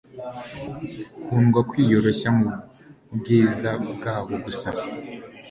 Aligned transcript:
Kunda 1.25 1.59
kwiyoroshya 1.69 2.29
mubwiza 2.39 3.69
bwabo 3.95 4.33
gusa 4.45 4.69